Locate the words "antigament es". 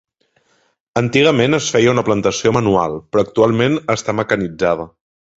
1.01-1.67